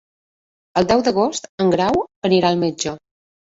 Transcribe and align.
El 0.81 0.87
deu 0.91 1.03
d'agost 1.09 1.51
en 1.67 1.71
Grau 1.77 2.01
anirà 2.33 2.53
al 2.53 2.61
metge. 2.65 2.97